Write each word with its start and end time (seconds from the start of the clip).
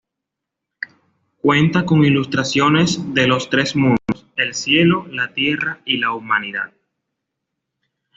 Cuenta 1.43 1.85
con 1.85 2.03
ilustraciones 2.03 3.13
de 3.13 3.27
"Los 3.27 3.51
Tres 3.51 3.75
Mundos", 3.75 4.25
el 4.35 4.55
cielo, 4.55 5.05
la 5.11 5.31
tierra 5.31 5.79
y 5.85 5.99
la 5.99 6.11
humanidad. 6.11 6.73